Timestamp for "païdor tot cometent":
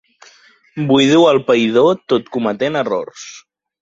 1.49-2.81